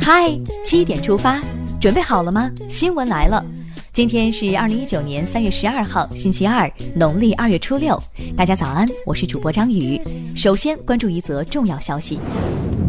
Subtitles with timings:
[0.00, 0.30] 嗨，
[0.64, 1.38] 七点出发，
[1.78, 2.50] 准备好了吗？
[2.66, 3.44] 新闻来了，
[3.92, 8.02] 今天是二零一九年三月十二号，星期二，农历二月初六。
[8.34, 10.00] 大家早安，我是主播张宇。
[10.34, 12.18] 首先关注一则重要消息：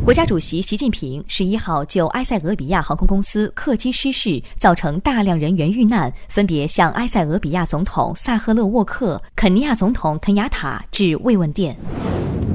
[0.06, 11.76] 国家主席习近平十一号就埃塞俄比亚航空公司客机失事造成大量人员遇难，分别向埃塞俄比亚总统萨赫勒沃克、肯尼亚总统肯雅塔致慰问电。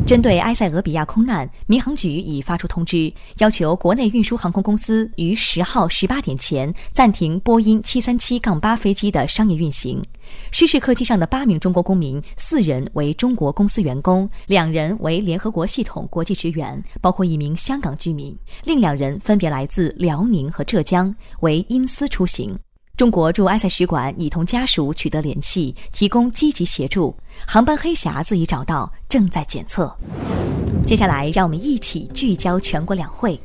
[0.07, 10.03] 针对埃塞俄比亚空难，民航局已发出通知，要求国内运输航空公司于十号十八点前暂停波音七三七杠八飞机的商业运行。
[10.51, 22.55] 失事客机上的八名中国公民，四人为中国公司员工，两人为联合国系统国际职员，包括一名香港居民，另两人分别来自辽宁和浙江，为因私出行。
[22.97, 27.13] 中国驻埃塞使馆已同家属取得联系，提供积极协助。
[27.45, 29.93] 航班黑匣子已找到，正在检测。
[30.87, 33.39] 接下来，让我们一起聚焦全国两会。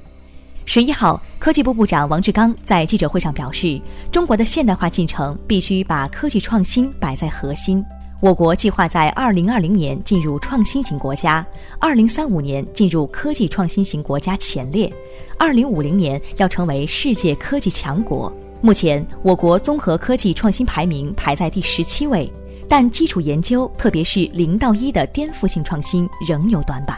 [0.65, 7.83] 十一号，科技部部长王志刚在记者会上表示，中国的现代化进程必须把科技创新摆在核心。
[8.21, 11.43] 我国计划在二零二零年进入创新型国家，
[11.79, 14.93] 二零三五年进入科技创新型国家前列，
[15.39, 18.31] 二零五零年要成为世界科技强国。
[18.61, 22.29] 目前，我国综合科技创新排名排在第十七位，
[22.67, 26.97] 但基础研究，特别是零到一的颠覆性创新仍有短板。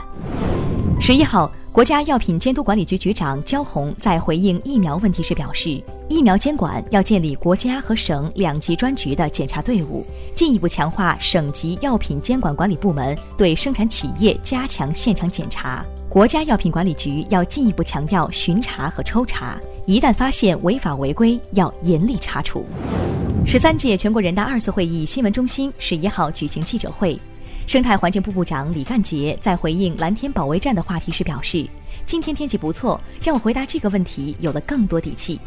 [1.00, 10.04] 十一号，国家药品监督管理局局长焦红在回应疫苗问题时表示，疫苗监管要建立国家和省两级专职的检查队伍，
[10.36, 15.86] 进一步强化省级药品监管管理部门对生产企业加强现场检查。
[16.12, 22.66] 国家药品管理局要进一步强调巡查和抽查，一旦发现违法违规，要严厉查处。
[23.46, 27.18] 十三届全国人大二次会议新闻中心十一号举行记者会，
[27.66, 31.66] 生态环境部部长李干杰在回应蓝天保卫战的话题时表示
[32.06, 35.40] ：“今天天气不错，让我回答这个问题有了更多底气。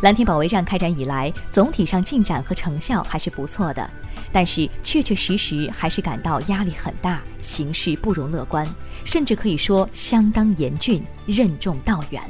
[0.00, 3.88] 蓝天保卫战开展以来，总体上进展和成效还是不错的。”
[4.32, 8.66] 但是，确确实实还是感到压力很大，形势不容乐观，
[9.04, 12.22] 甚至可以说相当严峻，任重道远。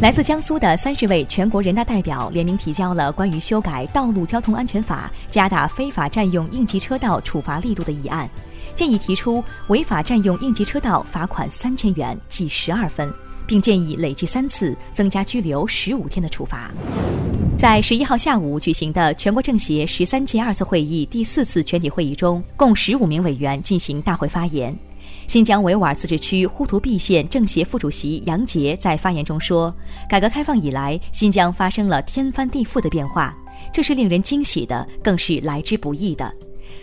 [0.00, 8.28] 来自江苏的三十位全国人大代表联名提交了关于修改《道路交通安全法》，加大非法占用应急车道处罚力度的议案，
[8.74, 13.12] 建议提出违法占用应急车道罚款三千元，记十二分，
[13.46, 16.70] 并建议累计三次，增加拘留十五天的处罚。
[17.58, 24.76] 在十一号下午举行的全国政协十三届二次会议第四次全体会议中，共十五名委员进行大会发言。
[25.28, 29.72] 新疆维吾尔自治区呼图壁县政协副主席杨杰在发言中说
[30.08, 33.36] ：“改革开放以来，新疆发生了天翻地覆的变化，
[33.72, 36.32] 这是令人惊喜的，更是来之不易的。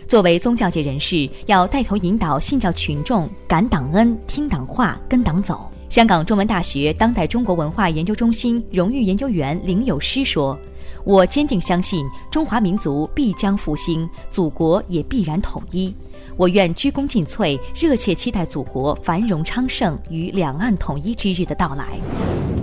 [0.08, 10.56] 作为宗教界人士，要带头引导信教群众感党恩、听党话、跟党走。”香港中文大学当代中国文化研究中心荣誉研究员林有诗说。
[11.04, 15.92] 我坚定相信中华民族必将复兴，祖国也必然统一。
[16.36, 21.98] 我愿鞠躬尽瘁，热切期待祖国繁荣昌盛与两岸统一之日的到来。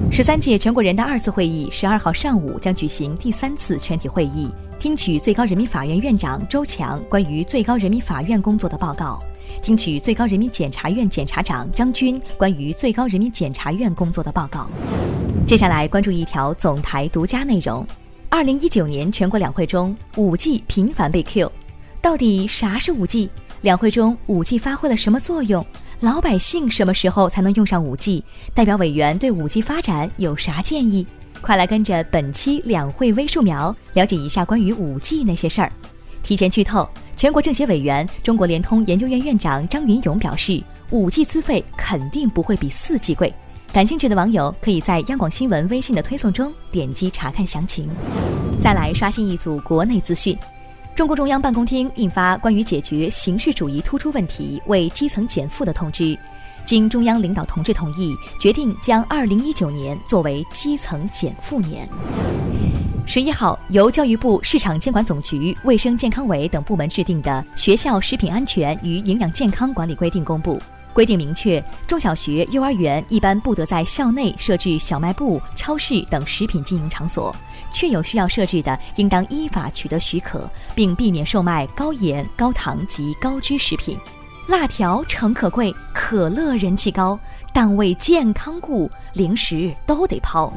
[0.09, 4.49] 十三届全国人大二次会议十二号上午将举行第三次全体会议，
[4.79, 9.21] 听取最高人民法院院长周强关于最高人民法院工作的报告，
[9.61, 14.69] 听取最高人民检察院检察长张军关于最高人民检察院工作的报告。
[15.45, 17.85] 接下来关注一条总台独家内容。
[18.29, 21.51] 二零一九年全国两会中，五 G 频繁被 Q，
[22.01, 23.29] 到底啥是五 G？
[23.61, 25.65] 两会中五 G 发挥了什么作用？
[26.01, 28.23] 老百姓什么时候才能用上五 G？
[28.53, 31.07] 代表委员对五 G 发展有啥建议？
[31.41, 35.71] 快来跟着本期两会微树苗了解一下关于五 G 那些事儿。
[36.27, 43.33] 提前剧透，全国政协委员、中国联通研究院院长张云勇表示，五 G 资费肯定不会比四 G 贵。
[43.71, 47.87] 感兴趣的网友可以在央广新闻微信的推送中点击查看详情。
[48.59, 50.37] 再来刷新一组国内资讯：
[50.93, 56.19] 中共中央办公厅印发关于解决形式主义突出问题、为基层减负的通知，
[56.65, 61.87] 经中央领导同志同意，决定将2019年作为基层减负年。
[63.09, 70.61] 十一号，由教育部、市场监管总局、卫生健康委等部门制定的《学校食品安全与营养健康管理规定》公布。
[70.93, 77.33] 规定明确，中小学、幼儿园一般不得在校内设置小卖部、超市等食品经营场所，
[77.71, 83.97] 确有需要设置的，应当依法取得许可，并避免售卖高盐、高糖及高脂食品。
[84.47, 87.17] 辣条诚可贵，可乐人气高，
[87.53, 90.51] 但为健康故，零食都得抛。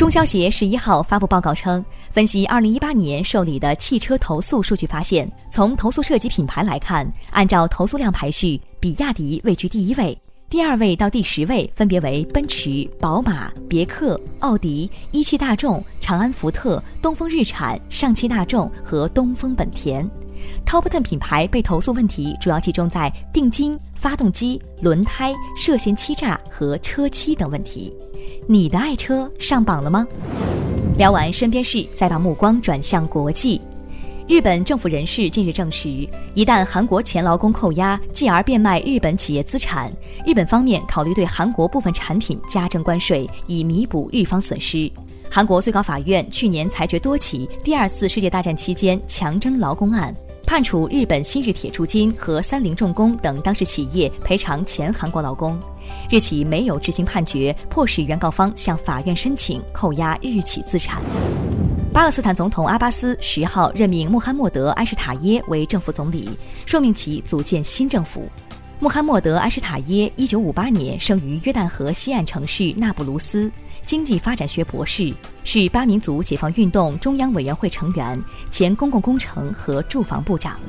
[0.00, 10.18] 中消协十一号发布报告称，分析二零一八年受理的汽车投诉数据发现，从投诉涉及品牌来看，按照投诉量排序，比亚迪位居第一位，
[10.48, 20.10] 第二位到第十位分别为奔驰、宝马、别克、奥迪、一汽大众、长安福特、东风日产、上汽大众和东风本田。
[20.66, 27.92] Top Ten 品牌被投诉问题主要集中在定金、发动机、轮胎、涉嫌欺诈和车漆等问题。
[28.46, 30.06] 你的爱车上榜了吗？
[30.96, 33.60] 聊完身边事，再把目光转向国际。
[34.28, 39.90] 日本政府人士近日证实，一旦韩国前劳工扣押，继而变卖日本企业资产，
[40.24, 44.90] 日本方面考虑对韩国部分产品加征关税，以弥补日方损失。
[45.28, 50.14] 韩国最高法院去年裁决多起第二次世界大战期间强征劳工案，
[50.50, 55.56] 判处日本新日铁铸金和三菱重工等当事企业赔偿前韩国劳工。
[56.10, 61.00] 日企没有执行判决，迫使原告方向法院申请扣押日企资产。
[61.92, 66.28] 巴勒斯坦总统阿巴斯十号任命穆罕默德·埃什塔耶为政府总理，
[66.66, 68.28] 受命其组建新政府。
[68.80, 73.48] 穆罕默德·埃什塔耶一九五八年生于约旦河西岸城市那不卢斯，
[73.90, 78.16] 经济发展学博士，是八民族解放运动中央委员会成员，
[78.48, 80.60] 前公共工程和住房部长。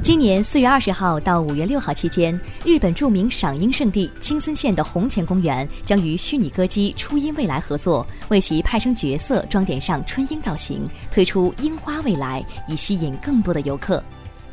[0.00, 14.00] 今年四月二十号到五月六号期间，日本著名赏樱圣地青森县的红前公园将与虚拟歌姬初音未来合作，为其派生角色装点上春樱造型，推出樱花未来，以吸引更多的游客。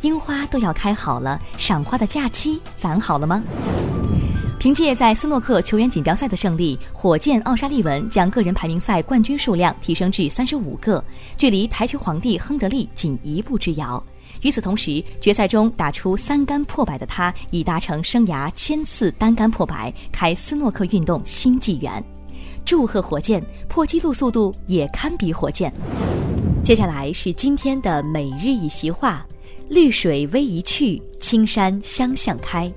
[0.01, 3.43] 樱花都要开好了，赏花的假期攒好了吗？
[4.59, 11.03] 凭借在斯诺克球员锦标赛的胜利，火箭奥沙利文将个人排名赛冠军数量提升至三十五个，
[11.37, 14.03] 距离台球皇帝亨德利仅一步之遥。
[14.41, 22.03] 与此同时，决赛中打出三杆破百的他，已达成生涯千次单杆破百，开斯诺克运动新纪元。
[22.65, 25.71] 祝贺火箭破纪录速度也堪比火箭。
[26.63, 29.23] 接下来是今天的每日一席话：
[29.69, 32.71] 绿水逶迤去，青山相向开。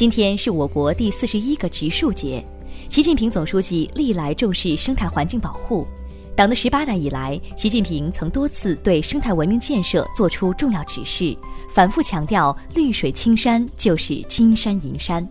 [0.00, 2.42] 今天是我国第四十一个植树节，
[2.88, 5.86] 习近平总书记历来重视生态环境保护。
[6.34, 11.36] 党的十八大以来，习近平曾多次对生态文明建设作出重要指示，
[11.68, 15.22] 反复强调“绿水青山就是金山银山”。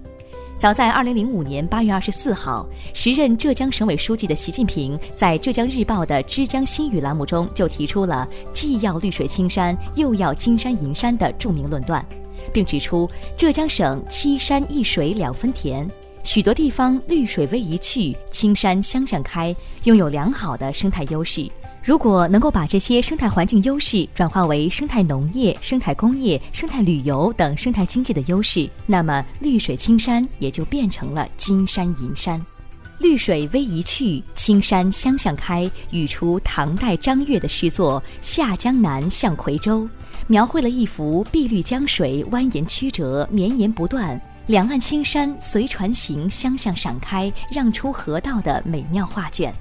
[0.56, 2.63] 早在二零零五年八月二十四号，
[2.94, 12.06] 时任浙江省委书记的习近平在浙江日报的《之江新语》栏目中就提出了“既要绿水青山，又要金山银山”的著名论断，
[12.54, 15.90] 并指出浙江省七山一水两分田。
[16.24, 19.56] 许多地方绿水逶迤去，青山相向开，
[19.86, 21.50] 拥有良好的生态优势。
[21.82, 32.40] 如果能够把这些生态环境优势转化为生态农业、生态工业、生态旅游等生态经济的优势，那么绿水青山也就变成了金山银山。
[33.00, 39.84] 绿水逶迤去，青山相向开，语出唐代张悦的诗作《下江南向夔州》，
[40.30, 44.20] 描绘了一幅碧绿江水蜿蜒曲折、绵延不断。
[44.46, 49.52] 两岸青山随船行，相向闪开，让出河道的美妙画卷。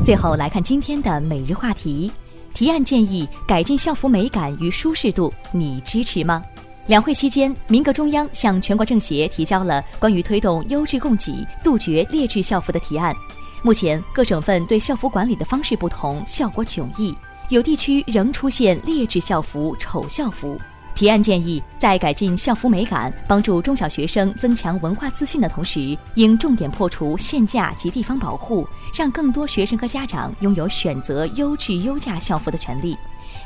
[0.00, 2.08] 最后来看今天的每日话题：
[2.54, 6.40] 提案建议改进校服美感与舒适度，你支持吗？
[6.86, 13.12] 两会期间，民革中央向全国政协提交了关于推动优质供给、杜绝劣质校服的提案。
[13.60, 17.12] 目前各省份对校服管理的方式不同，效果迥异，
[17.50, 20.56] 有地区仍出现劣质校服、丑校服。
[20.94, 28.64] 提案建议，在改进校服美感、帮助中小学生增强文化自信的同时，应重点破除限价及地方保护，
[28.94, 32.96] 让更多学生和家长拥有选择优质优价校服的权利。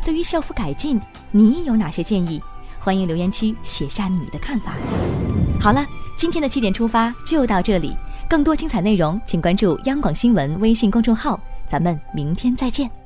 [0.04, 2.42] 对于校服改进，你有哪些建议？
[2.78, 4.74] 欢迎留言区写下你的看法。
[5.58, 5.86] 好了，
[6.18, 7.96] 今天的七点出发就到这里，
[8.28, 13.03] 更多精彩内容请关注央广新闻微信公众号，咱们明天再见。